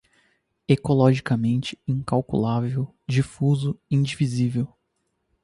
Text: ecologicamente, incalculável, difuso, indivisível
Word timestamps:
ecologicamente, 0.67 1.77
incalculável, 1.87 2.91
difuso, 3.07 3.79
indivisível 3.87 4.67